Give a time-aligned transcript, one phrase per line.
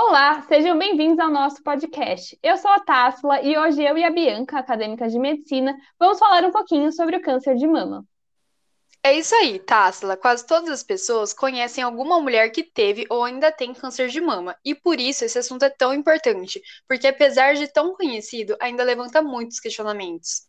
[0.00, 2.38] Olá, sejam bem-vindos ao nosso podcast.
[2.40, 6.44] Eu sou a Tássila e hoje eu e a Bianca, acadêmicas de medicina, vamos falar
[6.44, 8.04] um pouquinho sobre o câncer de mama.
[9.02, 10.16] É isso aí, Tássila.
[10.16, 14.54] Quase todas as pessoas conhecem alguma mulher que teve ou ainda tem câncer de mama,
[14.64, 19.20] e por isso esse assunto é tão importante, porque apesar de tão conhecido, ainda levanta
[19.20, 20.42] muitos questionamentos.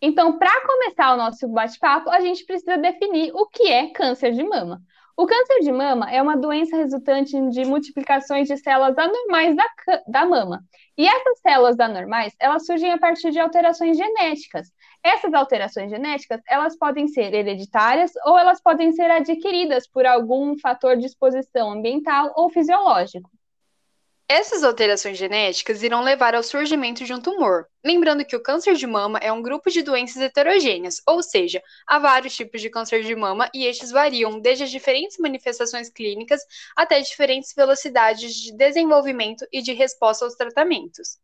[0.00, 4.44] Então, para começar o nosso bate-papo, a gente precisa definir o que é câncer de
[4.44, 4.80] mama.
[5.18, 9.64] O câncer de mama é uma doença resultante de multiplicações de células anormais da,
[10.06, 10.62] da mama.
[10.96, 14.70] E essas células anormais, elas surgem a partir de alterações genéticas.
[15.02, 20.98] Essas alterações genéticas, elas podem ser hereditárias ou elas podem ser adquiridas por algum fator
[20.98, 23.30] de exposição ambiental ou fisiológico.
[24.28, 27.68] Essas alterações genéticas irão levar ao surgimento de um tumor.
[27.84, 32.00] Lembrando que o câncer de mama é um grupo de doenças heterogêneas, ou seja, há
[32.00, 36.40] vários tipos de câncer de mama e estes variam desde as diferentes manifestações clínicas
[36.74, 41.18] até diferentes velocidades de desenvolvimento e de resposta aos tratamentos.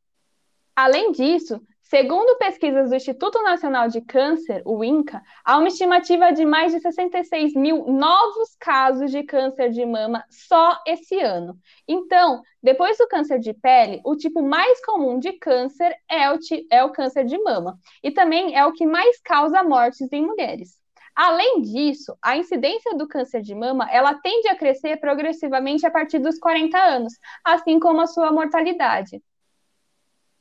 [0.77, 6.47] Além disso, Segundo pesquisas do Instituto Nacional de Câncer, o INCA, há uma estimativa de
[6.47, 11.59] mais de 66 mil novos casos de câncer de mama só esse ano.
[11.87, 16.39] Então, depois do câncer de pele, o tipo mais comum de câncer é o,
[16.71, 20.80] é o câncer de mama, e também é o que mais causa mortes em mulheres.
[21.15, 26.19] Além disso, a incidência do câncer de mama, ela tende a crescer progressivamente a partir
[26.21, 27.13] dos 40 anos,
[27.45, 29.23] assim como a sua mortalidade.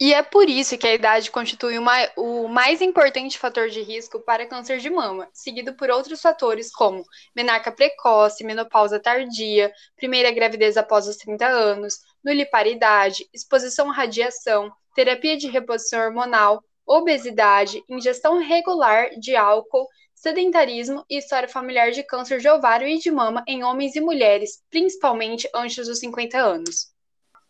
[0.03, 4.19] E é por isso que a idade constitui uma, o mais importante fator de risco
[4.19, 10.75] para câncer de mama, seguido por outros fatores como menarca precoce, menopausa tardia, primeira gravidez
[10.75, 19.11] após os 30 anos, nuliparidade, exposição à radiação, terapia de reposição hormonal, obesidade, ingestão regular
[19.19, 23.95] de álcool, sedentarismo e história familiar de câncer de ovário e de mama em homens
[23.95, 26.91] e mulheres, principalmente antes dos 50 anos.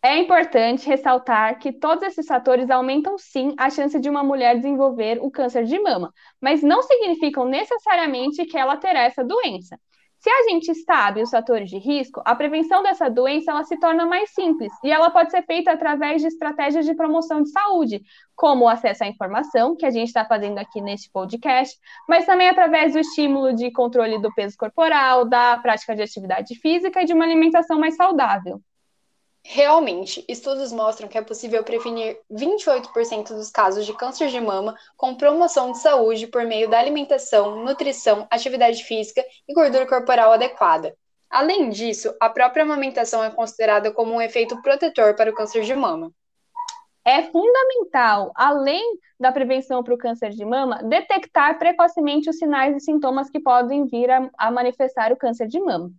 [0.04, 5.20] É importante ressaltar que todos esses fatores aumentam sim a chance de uma mulher desenvolver
[5.22, 9.78] o câncer de mama, mas não significam necessariamente que ela terá essa doença.
[10.18, 14.04] Se a gente sabe os fatores de risco, a prevenção dessa doença ela se torna
[14.04, 18.02] mais simples e ela pode ser feita através de estratégias de promoção de saúde,
[18.34, 21.76] como o acesso à informação, que a gente está fazendo aqui neste podcast,
[22.08, 27.02] mas também através do estímulo de controle do peso corporal, da prática de atividade física
[27.02, 28.60] e de uma alimentação mais saudável.
[29.44, 35.16] Realmente, estudos mostram que é possível prevenir 28% dos casos de câncer de mama com
[35.16, 40.96] promoção de saúde por meio da alimentação, nutrição, atividade física e gordura corporal adequada.
[41.28, 45.74] Além disso, a própria amamentação é considerada como um efeito protetor para o câncer de
[45.74, 46.12] mama.
[47.04, 52.80] É fundamental, além da prevenção para o câncer de mama, detectar precocemente os sinais e
[52.80, 55.90] sintomas que podem vir a, a manifestar o câncer de mama.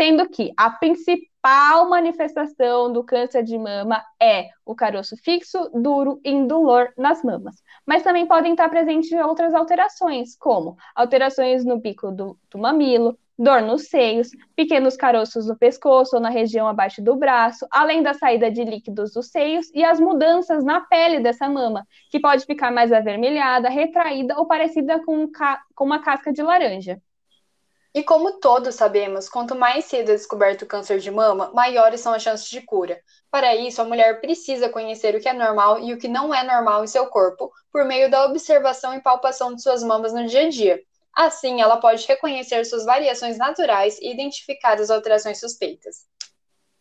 [0.00, 6.30] Sendo que a principal manifestação do câncer de mama é o caroço fixo, duro e
[6.30, 7.56] indolor nas mamas.
[7.84, 13.60] Mas também podem estar presentes outras alterações, como alterações no bico do, do mamilo, dor
[13.60, 18.52] nos seios, pequenos caroços no pescoço ou na região abaixo do braço, além da saída
[18.52, 22.92] de líquidos dos seios e as mudanças na pele dessa mama, que pode ficar mais
[22.92, 25.28] avermelhada, retraída ou parecida com,
[25.74, 27.02] com uma casca de laranja.
[27.94, 32.12] E como todos sabemos, quanto mais cedo é descoberto o câncer de mama, maiores são
[32.12, 33.00] as chances de cura.
[33.30, 36.44] Para isso, a mulher precisa conhecer o que é normal e o que não é
[36.44, 40.46] normal em seu corpo, por meio da observação e palpação de suas mamas no dia
[40.46, 40.80] a dia.
[41.16, 46.06] Assim, ela pode reconhecer suas variações naturais e identificar as alterações suspeitas.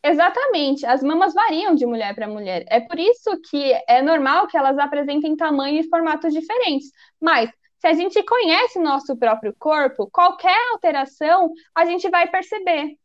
[0.04, 2.64] Exatamente, as mamas variam de mulher para mulher.
[2.70, 6.90] É por isso que é normal que elas apresentem tamanho e formatos diferentes.
[7.20, 7.50] Mas
[7.80, 12.98] se a gente conhece nosso próprio corpo, qualquer alteração a gente vai perceber.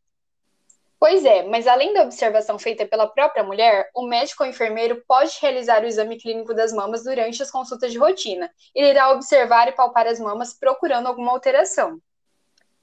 [0.99, 5.37] Pois é, mas além da observação feita pela própria mulher, o médico ou enfermeiro pode
[5.41, 8.49] realizar o exame clínico das mamas durante as consultas de rotina.
[8.73, 11.99] Ele irá observar e palpar as mamas procurando alguma alteração.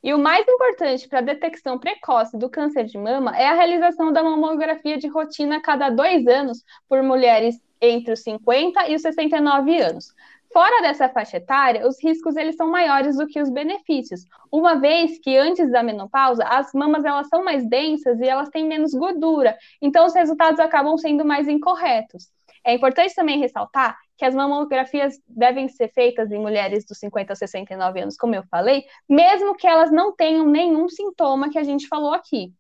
[0.03, 4.12] E o mais importante para a detecção precoce do câncer de mama é a realização
[4.12, 9.03] da mamografia de rotina a cada dois anos por mulheres entre os 50 e os
[9.03, 10.15] 69 anos.
[10.52, 15.18] Fora dessa faixa etária, os riscos eles são maiores do que os benefícios, uma vez
[15.20, 19.56] que antes da menopausa as mamas elas são mais densas e elas têm menos gordura,
[19.80, 22.32] então os resultados acabam sendo mais incorretos.
[22.64, 27.36] É importante também ressaltar que as mamografias devem ser feitas em mulheres dos 50 a
[27.36, 31.86] 69 anos, como eu falei, mesmo que elas não tenham nenhum sintoma que a gente
[31.86, 32.52] falou aqui.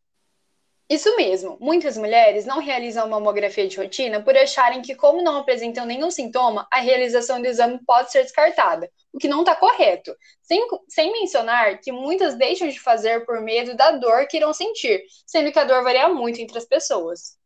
[0.90, 5.86] Isso mesmo, muitas mulheres não realizam mamografia de rotina por acharem que, como não apresentam
[5.86, 10.12] nenhum sintoma, a realização do exame pode ser descartada, o que não está correto.
[10.42, 15.00] Sem, sem mencionar que muitas deixam de fazer por medo da dor que irão sentir,
[15.24, 17.39] sendo que a dor varia muito entre as pessoas.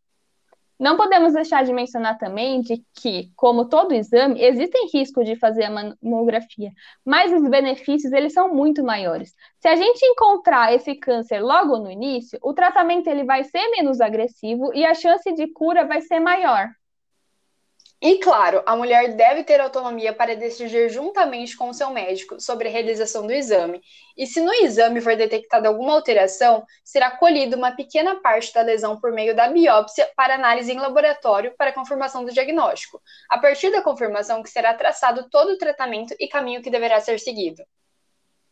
[0.78, 5.64] Não podemos deixar de mencionar também de que, como todo exame, existem riscos de fazer
[5.64, 6.70] a mamografia,
[7.04, 9.32] mas os benefícios eles são muito maiores.
[9.60, 14.00] Se a gente encontrar esse câncer logo no início, o tratamento ele vai ser menos
[14.00, 16.68] agressivo e a chance de cura vai ser maior.
[18.06, 22.68] E claro, a mulher deve ter autonomia para decidir juntamente com o seu médico sobre
[22.68, 23.80] a realização do exame.
[24.14, 29.00] E se no exame for detectada alguma alteração, será colhida uma pequena parte da lesão
[29.00, 33.00] por meio da biópsia para análise em laboratório para confirmação do diagnóstico.
[33.30, 37.18] A partir da confirmação que será traçado todo o tratamento e caminho que deverá ser
[37.18, 37.62] seguido.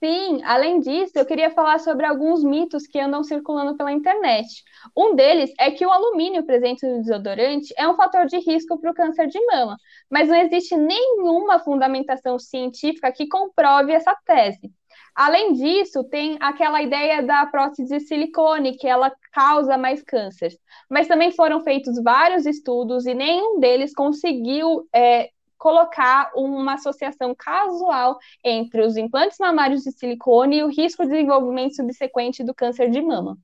[0.02, 4.64] Sim, além disso, eu queria falar sobre alguns mitos que andam circulando pela internet.
[4.96, 8.90] Um deles é que o alumínio presente no desodorante é um fator de risco para
[8.90, 9.76] o câncer de mama,
[10.10, 14.72] mas não existe nenhuma fundamentação científica que comprove essa tese.
[15.14, 20.50] Além disso, tem aquela ideia da prótese de silicone, que ela causa mais câncer.
[20.90, 25.30] Mas também foram feitos vários estudos e nenhum deles conseguiu é,
[25.62, 31.76] colocar uma associação casual entre os implantes mamários de silicone e o risco de desenvolvimento
[31.76, 33.38] subsequente do câncer de mama.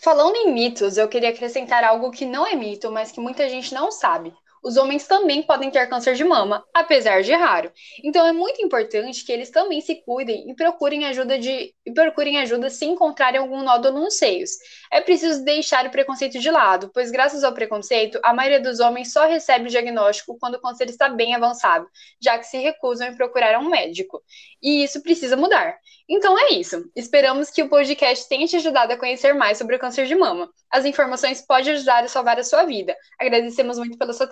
[0.00, 3.74] Falando em mitos, eu queria acrescentar algo que não é mito, mas que muita gente
[3.74, 4.32] não sabe
[4.64, 7.70] os homens também podem ter câncer de mama, apesar de raro.
[8.02, 12.38] Então é muito importante que eles também se cuidem e procurem ajuda de e procurem
[12.38, 14.50] ajuda se encontrarem algum nódulo nos seios.
[14.90, 19.12] É preciso deixar o preconceito de lado, pois graças ao preconceito, a maioria dos homens
[19.12, 21.86] só recebe o diagnóstico quando o câncer está bem avançado,
[22.20, 24.22] já que se recusam em procurar um médico.
[24.62, 25.76] E isso precisa mudar.
[26.08, 26.84] Então é isso.
[26.94, 30.50] Esperamos que o podcast tenha te ajudado a conhecer mais sobre o câncer de mama.
[30.70, 32.94] As informações podem ajudar a salvar a sua vida.
[33.18, 34.26] Agradecemos muito pela sua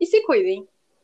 [0.00, 0.66] e se cuidem!